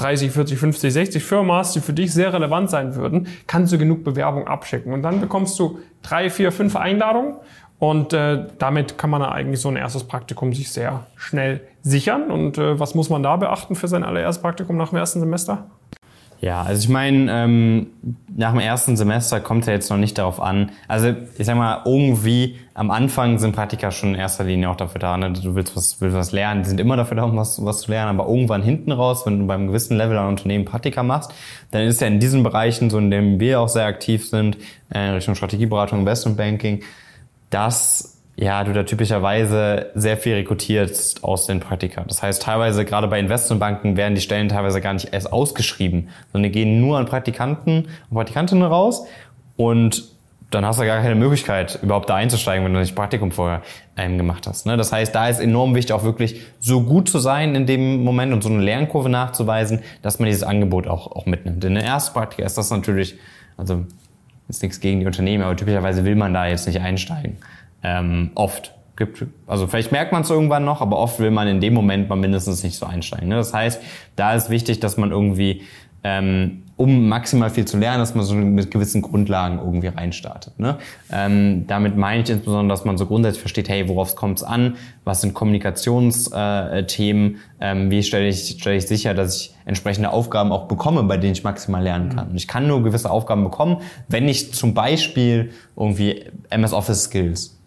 30, 0.00 0.30
40, 0.30 0.58
50, 0.58 0.92
60 0.92 1.24
Firmen 1.24 1.62
die 1.74 1.80
für 1.80 1.92
dich 1.92 2.12
sehr 2.12 2.32
relevant 2.32 2.70
sein 2.70 2.94
würden, 2.94 3.28
kannst 3.46 3.72
du 3.72 3.78
genug 3.78 4.02
Bewerbung 4.04 4.46
abschicken. 4.46 4.92
Und 4.92 5.02
dann 5.02 5.20
bekommst 5.20 5.58
du 5.58 5.78
drei, 6.02 6.30
vier, 6.30 6.52
fünf 6.52 6.76
Einladungen 6.76 7.36
und 7.78 8.12
äh, 8.12 8.46
damit 8.58 8.98
kann 8.98 9.10
man 9.10 9.22
eigentlich 9.22 9.60
so 9.60 9.68
ein 9.68 9.76
erstes 9.76 10.04
Praktikum 10.04 10.52
sich 10.52 10.70
sehr 10.70 11.06
schnell 11.16 11.62
sichern. 11.82 12.30
Und 12.30 12.58
äh, 12.58 12.78
was 12.78 12.94
muss 12.94 13.08
man 13.08 13.22
da 13.22 13.36
beachten 13.36 13.74
für 13.74 13.88
sein 13.88 14.04
allererstes 14.04 14.42
Praktikum 14.42 14.76
nach 14.76 14.90
dem 14.90 14.98
ersten 14.98 15.20
Semester? 15.20 15.66
Ja, 16.40 16.62
also 16.62 16.82
ich 16.82 16.88
meine, 16.88 17.30
ähm, 17.30 17.88
nach 18.34 18.52
dem 18.52 18.60
ersten 18.60 18.96
Semester 18.96 19.40
kommt 19.40 19.66
ja 19.66 19.74
jetzt 19.74 19.90
noch 19.90 19.98
nicht 19.98 20.16
darauf 20.16 20.40
an. 20.40 20.70
Also 20.88 21.14
ich 21.36 21.44
sag 21.44 21.56
mal, 21.56 21.82
irgendwie 21.84 22.56
am 22.72 22.90
Anfang 22.90 23.38
sind 23.38 23.54
Praktika 23.54 23.90
schon 23.90 24.14
in 24.14 24.20
erster 24.20 24.44
Linie 24.44 24.70
auch 24.70 24.76
dafür 24.76 25.00
da. 25.00 25.18
Ne? 25.18 25.34
Du 25.34 25.54
willst 25.54 25.76
was, 25.76 26.00
willst 26.00 26.16
was 26.16 26.32
lernen, 26.32 26.62
die 26.62 26.70
sind 26.70 26.80
immer 26.80 26.96
dafür 26.96 27.18
da, 27.18 27.24
um 27.24 27.36
was, 27.36 27.62
was 27.62 27.82
zu 27.82 27.90
lernen. 27.90 28.18
Aber 28.18 28.26
irgendwann 28.30 28.62
hinten 28.62 28.90
raus, 28.90 29.26
wenn 29.26 29.40
du 29.40 29.46
beim 29.46 29.66
gewissen 29.66 29.98
Level 29.98 30.16
an 30.16 30.28
Unternehmen 30.28 30.64
Praktika 30.64 31.02
machst, 31.02 31.30
dann 31.72 31.82
ist 31.82 32.00
ja 32.00 32.06
in 32.06 32.20
diesen 32.20 32.42
Bereichen, 32.42 32.88
so 32.88 32.96
in 32.96 33.10
denen 33.10 33.38
wir 33.38 33.60
auch 33.60 33.68
sehr 33.68 33.84
aktiv 33.84 34.26
sind, 34.26 34.56
äh, 34.88 34.98
Richtung 34.98 35.34
Strategieberatung, 35.34 36.00
Investmentbanking, 36.00 36.82
dass 37.50 38.19
ja, 38.40 38.64
du 38.64 38.72
da 38.72 38.84
typischerweise 38.84 39.90
sehr 39.94 40.16
viel 40.16 40.32
rekrutierst 40.32 41.22
aus 41.22 41.46
den 41.46 41.60
Praktika. 41.60 42.04
Das 42.04 42.22
heißt, 42.22 42.42
teilweise, 42.42 42.86
gerade 42.86 43.06
bei 43.06 43.20
Investmentbanken, 43.20 43.98
werden 43.98 44.14
die 44.14 44.22
Stellen 44.22 44.48
teilweise 44.48 44.80
gar 44.80 44.94
nicht 44.94 45.12
erst 45.12 45.30
ausgeschrieben, 45.30 46.08
sondern 46.32 46.50
die 46.50 46.58
gehen 46.58 46.80
nur 46.80 46.96
an 46.96 47.04
Praktikanten 47.04 47.88
und 48.08 48.14
Praktikantinnen 48.14 48.64
raus 48.64 49.06
und 49.56 50.04
dann 50.50 50.64
hast 50.64 50.80
du 50.80 50.86
gar 50.86 51.02
keine 51.02 51.16
Möglichkeit, 51.16 51.80
überhaupt 51.82 52.08
da 52.08 52.14
einzusteigen, 52.14 52.64
wenn 52.64 52.72
du 52.72 52.80
nicht 52.80 52.94
Praktikum 52.94 53.30
vorher 53.30 53.60
ähm, 53.98 54.16
gemacht 54.16 54.46
hast. 54.46 54.64
Ne? 54.64 54.78
Das 54.78 54.90
heißt, 54.90 55.14
da 55.14 55.28
ist 55.28 55.38
enorm 55.38 55.74
wichtig, 55.74 55.92
auch 55.92 56.02
wirklich 56.02 56.40
so 56.60 56.82
gut 56.82 57.10
zu 57.10 57.18
sein 57.18 57.54
in 57.54 57.66
dem 57.66 58.02
Moment 58.02 58.32
und 58.32 58.42
so 58.42 58.48
eine 58.48 58.62
Lernkurve 58.62 59.10
nachzuweisen, 59.10 59.80
dass 60.00 60.18
man 60.18 60.26
dieses 60.26 60.44
Angebot 60.44 60.88
auch, 60.88 61.12
auch 61.12 61.26
mitnimmt. 61.26 61.62
In 61.62 61.74
der 61.74 61.84
ersten 61.84 62.14
Praktika 62.14 62.46
ist 62.46 62.56
das 62.56 62.70
natürlich, 62.70 63.16
also 63.58 63.84
ist 64.48 64.62
nichts 64.62 64.80
gegen 64.80 65.00
die 65.00 65.06
Unternehmen, 65.06 65.44
aber 65.44 65.54
typischerweise 65.56 66.06
will 66.06 66.16
man 66.16 66.32
da 66.32 66.46
jetzt 66.46 66.66
nicht 66.66 66.80
einsteigen. 66.80 67.36
Ähm, 67.82 68.30
oft. 68.34 68.74
Gibt, 68.96 69.24
also 69.46 69.66
vielleicht 69.66 69.92
merkt 69.92 70.12
man 70.12 70.22
es 70.22 70.30
irgendwann 70.30 70.66
noch, 70.66 70.82
aber 70.82 70.98
oft 70.98 71.20
will 71.20 71.30
man 71.30 71.48
in 71.48 71.60
dem 71.60 71.72
Moment 71.72 72.10
mal 72.10 72.16
mindestens 72.16 72.62
nicht 72.62 72.76
so 72.76 72.84
einsteigen. 72.84 73.28
Ne? 73.28 73.36
Das 73.36 73.54
heißt, 73.54 73.80
da 74.14 74.34
ist 74.34 74.50
wichtig, 74.50 74.80
dass 74.80 74.98
man 74.98 75.10
irgendwie, 75.10 75.62
ähm, 76.04 76.64
um 76.76 77.08
maximal 77.08 77.48
viel 77.48 77.64
zu 77.64 77.78
lernen, 77.78 78.00
dass 78.00 78.14
man 78.14 78.26
so 78.26 78.34
mit 78.34 78.70
gewissen 78.70 79.00
Grundlagen 79.00 79.58
irgendwie 79.58 79.86
reinstartet. 79.86 80.58
Ne? 80.58 80.76
Ähm, 81.10 81.66
damit 81.66 81.96
meine 81.96 82.22
ich 82.22 82.28
insbesondere, 82.28 82.68
dass 82.68 82.84
man 82.84 82.98
so 82.98 83.06
grundsätzlich 83.06 83.40
versteht, 83.40 83.70
hey, 83.70 83.88
worauf 83.88 84.16
kommt 84.16 84.36
es 84.38 84.44
an? 84.44 84.76
Was 85.04 85.22
sind 85.22 85.32
Kommunikationsthemen? 85.32 87.36
Äh, 87.58 87.60
ähm, 87.60 87.90
wie 87.90 88.02
stelle 88.02 88.28
ich, 88.28 88.56
stelle 88.58 88.76
ich 88.76 88.86
sicher, 88.86 89.14
dass 89.14 89.36
ich 89.36 89.54
entsprechende 89.64 90.10
Aufgaben 90.10 90.52
auch 90.52 90.68
bekomme, 90.68 91.04
bei 91.04 91.16
denen 91.16 91.32
ich 91.32 91.42
maximal 91.42 91.82
lernen 91.82 92.14
kann? 92.14 92.32
Und 92.32 92.36
ich 92.36 92.48
kann 92.48 92.66
nur 92.66 92.82
gewisse 92.82 93.10
Aufgaben 93.10 93.44
bekommen, 93.44 93.78
wenn 94.08 94.28
ich 94.28 94.52
zum 94.52 94.74
Beispiel 94.74 95.52
irgendwie 95.74 96.26
MS 96.50 96.74
Office 96.74 97.04
Skills 97.04 97.59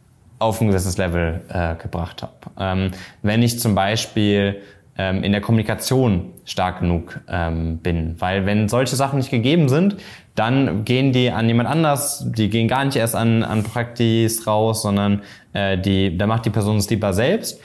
auf 0.43 0.62
ein 0.62 0.67
gewisses 0.67 0.97
Level 0.97 1.41
äh, 1.50 1.75
gebracht 1.75 2.21
habe. 2.21 2.33
Ähm, 2.59 2.91
wenn 3.21 3.41
ich 3.41 3.59
zum 3.59 3.75
Beispiel 3.75 4.62
ähm, 4.97 5.23
in 5.23 5.31
der 5.31 5.41
Kommunikation 5.41 6.33
stark 6.45 6.81
genug 6.81 7.19
ähm, 7.27 7.79
bin. 7.79 8.15
Weil 8.19 8.45
wenn 8.45 8.69
solche 8.69 8.95
Sachen 8.95 9.17
nicht 9.17 9.31
gegeben 9.31 9.69
sind, 9.69 9.97
dann 10.35 10.85
gehen 10.85 11.12
die 11.12 11.31
an 11.31 11.47
jemand 11.47 11.69
anders, 11.69 12.25
die 12.35 12.50
gehen 12.50 12.67
gar 12.67 12.85
nicht 12.85 12.95
erst 12.95 13.15
an, 13.15 13.43
an 13.43 13.63
Praktis 13.63 14.45
raus, 14.45 14.81
sondern 14.81 15.21
äh, 15.53 15.77
die, 15.77 16.17
da 16.17 16.27
macht 16.27 16.45
die 16.45 16.50
Person 16.50 16.77
es 16.77 16.89
lieber 16.89 17.13
selbst. 17.13 17.59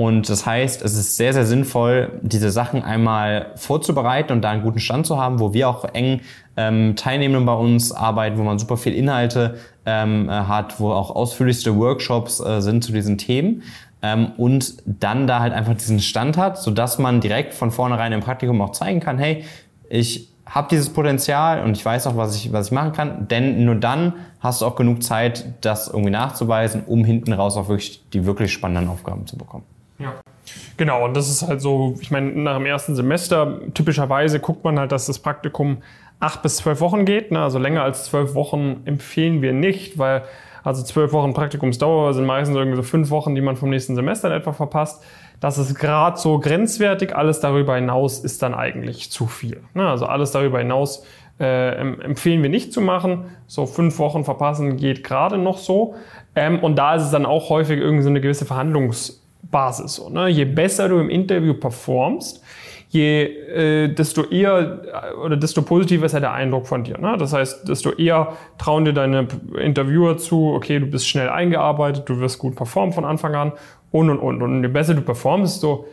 Und 0.00 0.30
das 0.30 0.46
heißt, 0.46 0.80
es 0.80 0.94
ist 0.94 1.18
sehr, 1.18 1.34
sehr 1.34 1.44
sinnvoll, 1.44 2.20
diese 2.22 2.50
Sachen 2.50 2.82
einmal 2.82 3.52
vorzubereiten 3.56 4.32
und 4.32 4.40
da 4.40 4.48
einen 4.48 4.62
guten 4.62 4.80
Stand 4.80 5.04
zu 5.04 5.20
haben, 5.20 5.40
wo 5.40 5.52
wir 5.52 5.68
auch 5.68 5.84
eng 5.92 6.22
ähm, 6.56 6.96
Teilnehmenden 6.96 7.44
bei 7.44 7.52
uns 7.52 7.92
arbeiten, 7.92 8.38
wo 8.38 8.42
man 8.42 8.58
super 8.58 8.78
viel 8.78 8.94
Inhalte 8.94 9.58
ähm, 9.84 10.30
äh, 10.30 10.32
hat, 10.32 10.80
wo 10.80 10.90
auch 10.90 11.14
ausführlichste 11.14 11.76
Workshops 11.76 12.40
äh, 12.40 12.62
sind 12.62 12.82
zu 12.82 12.92
diesen 12.92 13.18
Themen. 13.18 13.62
ähm, 14.00 14.32
und 14.38 14.76
dann 14.86 15.26
da 15.26 15.40
halt 15.40 15.52
einfach 15.52 15.74
diesen 15.74 16.00
Stand 16.00 16.38
hat, 16.38 16.56
sodass 16.56 16.98
man 16.98 17.20
direkt 17.20 17.52
von 17.52 17.70
vornherein 17.70 18.12
im 18.12 18.20
Praktikum 18.20 18.62
auch 18.62 18.72
zeigen 18.72 19.00
kann, 19.00 19.18
hey, 19.18 19.44
ich 19.90 20.30
habe 20.46 20.68
dieses 20.70 20.88
Potenzial 20.88 21.62
und 21.62 21.76
ich 21.76 21.84
weiß 21.84 22.06
auch, 22.06 22.16
was 22.16 22.36
ich, 22.36 22.54
was 22.54 22.68
ich 22.68 22.72
machen 22.72 22.92
kann, 22.92 23.28
denn 23.28 23.66
nur 23.66 23.74
dann 23.74 24.14
hast 24.40 24.62
du 24.62 24.64
auch 24.64 24.76
genug 24.76 25.02
Zeit, 25.02 25.44
das 25.60 25.88
irgendwie 25.88 26.10
nachzuweisen, 26.10 26.84
um 26.86 27.04
hinten 27.04 27.34
raus 27.34 27.58
auch 27.58 27.68
wirklich 27.68 28.02
die 28.14 28.24
wirklich 28.24 28.50
spannenden 28.50 28.88
Aufgaben 28.88 29.26
zu 29.26 29.36
bekommen. 29.36 29.64
Ja. 30.00 30.14
Genau, 30.76 31.04
und 31.04 31.14
das 31.14 31.28
ist 31.28 31.46
halt 31.46 31.60
so, 31.60 31.96
ich 32.00 32.10
meine, 32.10 32.32
nach 32.32 32.56
dem 32.56 32.66
ersten 32.66 32.96
Semester, 32.96 33.60
typischerweise 33.74 34.40
guckt 34.40 34.64
man 34.64 34.78
halt, 34.78 34.92
dass 34.92 35.06
das 35.06 35.18
Praktikum 35.18 35.82
acht 36.18 36.42
bis 36.42 36.56
zwölf 36.56 36.80
Wochen 36.80 37.04
geht. 37.04 37.30
Ne? 37.30 37.40
Also 37.42 37.58
länger 37.58 37.82
als 37.82 38.04
zwölf 38.04 38.34
Wochen 38.34 38.82
empfehlen 38.84 39.42
wir 39.42 39.52
nicht, 39.52 39.98
weil 39.98 40.22
also 40.62 40.82
zwölf 40.82 41.12
Wochen 41.12 41.32
Praktikumsdauer 41.32 42.12
sind 42.14 42.26
meistens 42.26 42.56
irgendwie 42.56 42.76
so 42.76 42.82
fünf 42.82 43.10
Wochen, 43.10 43.34
die 43.34 43.40
man 43.40 43.56
vom 43.56 43.70
nächsten 43.70 43.94
Semester 43.94 44.28
in 44.28 44.34
etwa 44.34 44.52
verpasst. 44.52 45.02
Das 45.40 45.56
ist 45.56 45.74
gerade 45.74 46.18
so 46.18 46.38
grenzwertig. 46.38 47.16
Alles 47.16 47.40
darüber 47.40 47.76
hinaus 47.76 48.20
ist 48.20 48.42
dann 48.42 48.54
eigentlich 48.54 49.10
zu 49.10 49.26
viel. 49.26 49.62
Ne? 49.72 49.88
Also 49.88 50.06
alles 50.06 50.32
darüber 50.32 50.58
hinaus 50.58 51.04
äh, 51.38 51.78
empfehlen 51.78 52.42
wir 52.42 52.50
nicht 52.50 52.74
zu 52.74 52.82
machen. 52.82 53.24
So 53.46 53.64
fünf 53.64 53.98
Wochen 53.98 54.24
verpassen 54.24 54.76
geht 54.76 55.02
gerade 55.02 55.38
noch 55.38 55.56
so. 55.56 55.94
Ähm, 56.36 56.58
und 56.58 56.76
da 56.76 56.94
ist 56.94 57.04
es 57.04 57.10
dann 57.10 57.24
auch 57.24 57.48
häufig 57.48 57.78
irgendwie 57.78 58.02
so 58.02 58.10
eine 58.10 58.20
gewisse 58.20 58.44
Verhandlungsbasis. 59.50 59.94
So, 59.94 60.08
ne? 60.08 60.28
Je 60.28 60.44
besser 60.44 60.88
du 60.88 60.98
im 60.98 61.10
Interview 61.10 61.54
performst, 61.54 62.42
je 62.88 63.22
äh, 63.22 63.88
desto 63.88 64.24
eher 64.24 64.82
äh, 65.12 65.14
oder 65.14 65.36
desto 65.36 65.62
positiver 65.62 66.06
ist 66.06 66.12
ja 66.12 66.20
der 66.20 66.32
Eindruck 66.32 66.66
von 66.66 66.84
dir. 66.84 66.98
Ne? 66.98 67.16
Das 67.18 67.32
heißt, 67.32 67.68
desto 67.68 67.92
eher 67.92 68.36
trauen 68.58 68.84
dir 68.84 68.92
deine 68.92 69.28
Interviewer 69.58 70.18
zu, 70.18 70.52
okay, 70.54 70.80
du 70.80 70.86
bist 70.86 71.08
schnell 71.08 71.28
eingearbeitet, 71.28 72.08
du 72.08 72.18
wirst 72.20 72.38
gut 72.38 72.56
performen 72.56 72.92
von 72.92 73.04
Anfang 73.04 73.34
an 73.34 73.52
und 73.92 74.10
und 74.10 74.18
und. 74.18 74.42
Und 74.42 74.62
je 74.62 74.68
besser 74.68 74.94
du 74.94 75.02
performst, 75.02 75.56
desto 75.56 75.86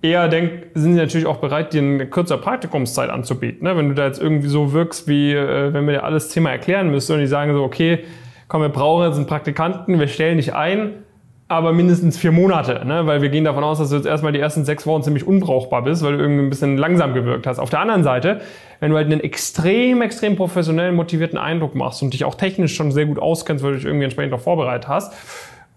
eher 0.00 0.28
denk, 0.28 0.66
sind 0.74 0.92
sie 0.92 0.98
natürlich 0.98 1.26
auch 1.26 1.38
bereit, 1.38 1.72
dir 1.72 1.80
eine 1.80 2.06
kürzere 2.06 2.38
Praktikumszeit 2.38 3.10
anzubieten. 3.10 3.64
Ne? 3.64 3.76
Wenn 3.76 3.88
du 3.88 3.94
da 3.94 4.06
jetzt 4.06 4.20
irgendwie 4.20 4.48
so 4.48 4.72
wirkst, 4.72 5.08
wie 5.08 5.32
äh, 5.32 5.72
wenn 5.72 5.86
wir 5.86 5.94
dir 5.94 6.04
alles 6.04 6.28
Thema 6.28 6.50
erklären 6.50 6.90
müssen 6.90 7.14
und 7.14 7.20
die 7.20 7.26
sagen 7.26 7.52
so, 7.52 7.64
okay, 7.64 8.04
komm, 8.46 8.62
wir 8.62 8.68
brauchen 8.68 9.06
jetzt 9.06 9.16
einen 9.16 9.26
Praktikanten, 9.26 9.98
wir 9.98 10.08
stellen 10.08 10.36
dich 10.36 10.54
ein, 10.54 11.03
aber 11.46 11.72
mindestens 11.72 12.16
vier 12.16 12.32
Monate, 12.32 12.86
ne? 12.86 13.06
weil 13.06 13.20
wir 13.20 13.28
gehen 13.28 13.44
davon 13.44 13.64
aus, 13.64 13.78
dass 13.78 13.90
du 13.90 13.96
jetzt 13.96 14.06
erstmal 14.06 14.32
die 14.32 14.40
ersten 14.40 14.64
sechs 14.64 14.86
Wochen 14.86 15.02
ziemlich 15.02 15.26
unbrauchbar 15.26 15.82
bist, 15.82 16.02
weil 16.02 16.16
du 16.16 16.22
irgendwie 16.22 16.42
ein 16.42 16.48
bisschen 16.48 16.78
langsam 16.78 17.12
gewirkt 17.12 17.46
hast. 17.46 17.58
Auf 17.58 17.68
der 17.68 17.80
anderen 17.80 18.02
Seite, 18.02 18.40
wenn 18.80 18.90
du 18.90 18.96
halt 18.96 19.06
einen 19.06 19.20
extrem, 19.20 20.00
extrem 20.00 20.36
professionellen, 20.36 20.94
motivierten 20.94 21.38
Eindruck 21.38 21.74
machst 21.74 22.02
und 22.02 22.14
dich 22.14 22.24
auch 22.24 22.34
technisch 22.34 22.74
schon 22.74 22.92
sehr 22.92 23.04
gut 23.04 23.18
auskennst, 23.18 23.62
weil 23.62 23.72
du 23.72 23.76
dich 23.76 23.86
irgendwie 23.86 24.04
entsprechend 24.04 24.32
auch 24.32 24.40
vorbereitet 24.40 24.88
hast 24.88 25.12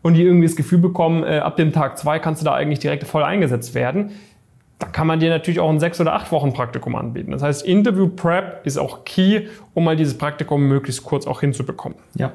und 0.01 0.13
die 0.13 0.23
irgendwie 0.23 0.47
das 0.47 0.55
Gefühl 0.55 0.79
bekommen, 0.79 1.23
äh, 1.23 1.39
ab 1.39 1.57
dem 1.57 1.73
Tag 1.73 1.97
zwei 1.97 2.19
kannst 2.19 2.41
du 2.41 2.45
da 2.45 2.53
eigentlich 2.53 2.79
direkt 2.79 3.03
voll 3.05 3.23
eingesetzt 3.23 3.75
werden, 3.75 4.11
da 4.79 4.87
kann 4.87 5.07
man 5.07 5.19
dir 5.19 5.29
natürlich 5.29 5.59
auch 5.59 5.69
ein 5.69 5.79
sechs 5.79 5.99
oder 5.99 6.13
acht 6.13 6.31
Wochen 6.31 6.53
Praktikum 6.53 6.95
anbieten. 6.95 7.31
Das 7.31 7.41
heißt, 7.41 7.65
Interview 7.65 8.07
Prep 8.07 8.65
ist 8.65 8.77
auch 8.77 9.05
key, 9.05 9.47
um 9.73 9.83
mal 9.83 9.95
dieses 9.95 10.17
Praktikum 10.17 10.67
möglichst 10.67 11.03
kurz 11.03 11.27
auch 11.27 11.41
hinzubekommen. 11.41 11.97
Ja. 12.15 12.31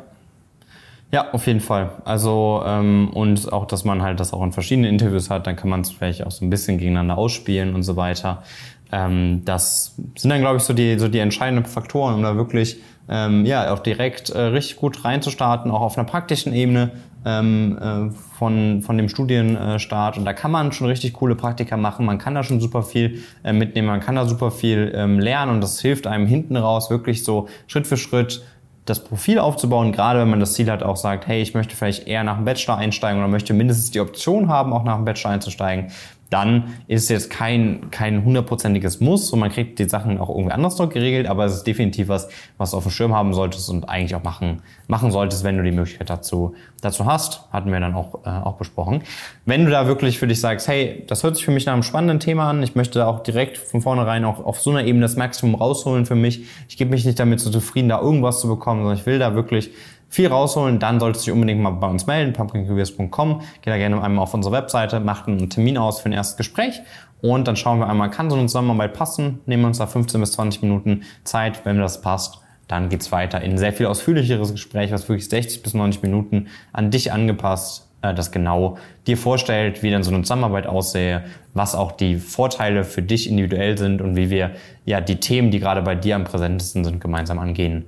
Ja, 1.12 1.30
auf 1.32 1.46
jeden 1.46 1.60
Fall. 1.60 1.90
Also 2.06 2.62
ähm, 2.64 3.10
und 3.12 3.52
auch, 3.52 3.66
dass 3.66 3.84
man 3.84 4.00
halt 4.00 4.18
das 4.18 4.32
auch 4.32 4.42
in 4.42 4.52
verschiedenen 4.52 4.88
Interviews 4.88 5.28
hat, 5.28 5.46
dann 5.46 5.56
kann 5.56 5.68
man 5.68 5.82
es 5.82 5.90
vielleicht 5.90 6.26
auch 6.26 6.30
so 6.30 6.42
ein 6.44 6.48
bisschen 6.48 6.78
gegeneinander 6.78 7.18
ausspielen 7.18 7.74
und 7.74 7.82
so 7.82 7.96
weiter. 7.96 8.42
Ähm, 8.90 9.42
das 9.44 9.94
sind 10.16 10.30
dann, 10.30 10.40
glaube 10.40 10.56
ich, 10.56 10.62
so 10.62 10.72
die, 10.72 10.98
so 10.98 11.08
die 11.08 11.18
entscheidenden 11.18 11.66
Faktoren, 11.66 12.14
um 12.14 12.22
da 12.22 12.36
wirklich 12.36 12.78
ähm, 13.10 13.44
ja 13.44 13.72
auch 13.72 13.80
direkt 13.80 14.30
äh, 14.30 14.40
richtig 14.40 14.76
gut 14.76 15.04
reinzustarten, 15.04 15.70
auch 15.70 15.82
auf 15.82 15.98
einer 15.98 16.06
praktischen 16.06 16.54
Ebene 16.54 16.92
ähm, 17.26 17.78
äh, 17.78 18.10
von, 18.38 18.80
von 18.80 18.96
dem 18.96 19.08
Studienstart. 19.08 20.16
Und 20.16 20.24
da 20.24 20.32
kann 20.32 20.50
man 20.50 20.72
schon 20.72 20.86
richtig 20.86 21.12
coole 21.12 21.34
Praktika 21.34 21.76
machen. 21.76 22.06
Man 22.06 22.18
kann 22.18 22.34
da 22.34 22.42
schon 22.42 22.60
super 22.60 22.82
viel 22.82 23.22
äh, 23.44 23.52
mitnehmen, 23.52 23.88
man 23.88 24.00
kann 24.00 24.14
da 24.14 24.24
super 24.24 24.50
viel 24.50 24.92
ähm, 24.94 25.20
lernen 25.20 25.52
und 25.52 25.60
das 25.60 25.80
hilft 25.80 26.06
einem 26.06 26.26
hinten 26.26 26.56
raus 26.56 26.90
wirklich 26.90 27.22
so 27.22 27.48
Schritt 27.66 27.86
für 27.86 27.96
Schritt 27.96 28.42
das 28.84 29.04
Profil 29.04 29.38
aufzubauen, 29.38 29.92
gerade 29.92 30.18
wenn 30.20 30.30
man 30.30 30.40
das 30.40 30.54
Ziel 30.54 30.70
hat, 30.70 30.82
auch 30.82 30.96
sagt, 30.96 31.26
hey, 31.26 31.40
ich 31.40 31.54
möchte 31.54 31.76
vielleicht 31.76 32.08
eher 32.08 32.24
nach 32.24 32.36
dem 32.36 32.44
Bachelor 32.44 32.78
einsteigen 32.78 33.20
oder 33.20 33.28
möchte 33.28 33.54
mindestens 33.54 33.92
die 33.92 34.00
Option 34.00 34.48
haben, 34.48 34.72
auch 34.72 34.82
nach 34.82 34.96
dem 34.96 35.04
Bachelor 35.04 35.30
einzusteigen, 35.30 35.92
dann 36.32 36.74
ist 36.86 37.10
jetzt 37.10 37.30
kein, 37.30 37.90
kein 37.90 38.24
hundertprozentiges 38.24 39.00
Muss 39.00 39.30
und 39.32 39.40
man 39.40 39.50
kriegt 39.50 39.78
die 39.78 39.88
Sachen 39.88 40.18
auch 40.18 40.30
irgendwie 40.30 40.52
anders 40.52 40.78
noch 40.78 40.88
geregelt, 40.88 41.26
aber 41.26 41.44
es 41.44 41.54
ist 41.54 41.66
definitiv 41.66 42.08
was, 42.08 42.28
was 42.56 42.70
du 42.70 42.78
auf 42.78 42.84
dem 42.84 42.90
Schirm 42.90 43.14
haben 43.14 43.34
solltest 43.34 43.68
und 43.68 43.88
eigentlich 43.88 44.14
auch 44.14 44.22
machen, 44.22 44.62
machen 44.86 45.10
solltest, 45.10 45.44
wenn 45.44 45.56
du 45.58 45.62
die 45.62 45.72
Möglichkeit 45.72 46.08
dazu, 46.08 46.54
dazu 46.80 47.04
hast. 47.04 47.52
Hatten 47.52 47.70
wir 47.70 47.80
dann 47.80 47.94
auch, 47.94 48.24
äh, 48.24 48.30
auch 48.30 48.56
besprochen. 48.56 49.02
Wenn 49.44 49.64
du 49.64 49.70
da 49.70 49.86
wirklich 49.86 50.18
für 50.18 50.26
dich 50.26 50.40
sagst, 50.40 50.68
hey, 50.68 51.04
das 51.06 51.22
hört 51.22 51.36
sich 51.36 51.44
für 51.44 51.50
mich 51.50 51.66
nach 51.66 51.74
einem 51.74 51.82
spannenden 51.82 52.20
Thema 52.20 52.48
an, 52.48 52.62
ich 52.62 52.74
möchte 52.74 53.06
auch 53.06 53.22
direkt 53.22 53.58
von 53.58 53.82
vornherein 53.82 54.24
auch 54.24 54.44
auf 54.44 54.60
so 54.60 54.70
einer 54.70 54.84
Ebene 54.84 55.02
das 55.02 55.16
Maximum 55.16 55.54
rausholen 55.54 56.06
für 56.06 56.14
mich. 56.14 56.46
Ich 56.68 56.76
gebe 56.76 56.90
mich 56.90 57.04
nicht 57.04 57.18
damit 57.18 57.40
so 57.40 57.50
zufrieden, 57.50 57.90
da 57.90 58.00
irgendwas 58.00 58.40
zu 58.40 58.48
bekommen, 58.48 58.80
sondern 58.80 58.98
ich 58.98 59.06
will 59.06 59.18
da 59.18 59.34
wirklich 59.34 59.70
viel 60.12 60.28
rausholen, 60.28 60.78
dann 60.78 61.00
solltest 61.00 61.24
du 61.24 61.30
dich 61.30 61.34
unbedingt 61.34 61.62
mal 61.62 61.70
bei 61.70 61.88
uns 61.88 62.06
melden, 62.06 62.34
pumpkincareers.com. 62.34 63.40
Geh 63.62 63.70
da 63.70 63.78
gerne 63.78 64.02
einmal 64.02 64.22
auf 64.22 64.34
unsere 64.34 64.54
Webseite, 64.54 65.00
macht 65.00 65.26
einen 65.26 65.48
Termin 65.48 65.78
aus 65.78 66.00
für 66.00 66.10
ein 66.10 66.12
erstes 66.12 66.36
Gespräch 66.36 66.82
und 67.22 67.48
dann 67.48 67.56
schauen 67.56 67.78
wir 67.78 67.88
einmal, 67.88 68.10
kann 68.10 68.28
so 68.28 68.36
eine 68.36 68.44
Zusammenarbeit 68.44 68.92
passen? 68.92 69.40
Nehmen 69.46 69.62
wir 69.62 69.68
uns 69.68 69.78
da 69.78 69.86
15 69.86 70.20
bis 70.20 70.32
20 70.32 70.60
Minuten 70.60 71.04
Zeit. 71.24 71.64
Wenn 71.64 71.78
das 71.78 72.02
passt, 72.02 72.40
dann 72.68 72.90
geht's 72.90 73.10
weiter 73.10 73.40
in 73.40 73.52
ein 73.52 73.58
sehr 73.58 73.72
viel 73.72 73.86
ausführlicheres 73.86 74.52
Gespräch, 74.52 74.92
was 74.92 75.08
wirklich 75.08 75.30
60 75.30 75.62
bis 75.62 75.72
90 75.72 76.02
Minuten 76.02 76.48
an 76.74 76.90
dich 76.90 77.10
angepasst 77.10 77.88
äh, 78.02 78.12
das 78.12 78.32
genau 78.32 78.76
dir 79.06 79.16
vorstellt, 79.16 79.82
wie 79.82 79.90
dann 79.90 80.02
so 80.02 80.10
eine 80.12 80.24
Zusammenarbeit 80.24 80.66
aussähe, 80.66 81.24
was 81.54 81.74
auch 81.74 81.90
die 81.90 82.16
Vorteile 82.16 82.84
für 82.84 83.00
dich 83.00 83.30
individuell 83.30 83.78
sind 83.78 84.02
und 84.02 84.14
wie 84.14 84.28
wir 84.28 84.50
ja 84.84 85.00
die 85.00 85.20
Themen, 85.20 85.50
die 85.50 85.58
gerade 85.58 85.80
bei 85.80 85.94
dir 85.94 86.16
am 86.16 86.24
präsentesten 86.24 86.84
sind, 86.84 87.00
gemeinsam 87.00 87.38
angehen 87.38 87.86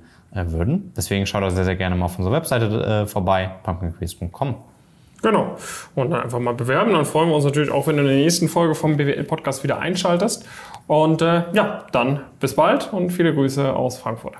würden. 0.51 0.93
Deswegen 0.95 1.25
schaut 1.25 1.43
auch 1.43 1.49
sehr, 1.49 1.65
sehr 1.65 1.75
gerne 1.75 1.95
mal 1.95 2.05
auf 2.05 2.17
unserer 2.17 2.33
Webseite 2.33 2.65
äh, 2.65 3.07
vorbei, 3.07 3.51
pumpkincrease.com. 3.63 4.55
Genau. 5.21 5.55
Und 5.95 6.11
dann 6.11 6.21
einfach 6.21 6.39
mal 6.39 6.53
bewerben. 6.53 6.93
Dann 6.93 7.05
freuen 7.05 7.29
wir 7.29 7.35
uns 7.35 7.45
natürlich 7.45 7.71
auch, 7.71 7.87
wenn 7.87 7.95
du 7.95 8.03
in 8.03 8.09
der 8.09 8.17
nächsten 8.17 8.47
Folge 8.47 8.75
vom 8.75 8.97
BWL-Podcast 8.97 9.63
wieder 9.63 9.79
einschaltest. 9.79 10.45
Und 10.87 11.21
äh, 11.21 11.43
ja, 11.53 11.85
dann 11.91 12.21
bis 12.39 12.55
bald 12.55 12.93
und 12.93 13.09
viele 13.09 13.33
Grüße 13.33 13.73
aus 13.73 13.97
Frankfurt. 13.97 14.33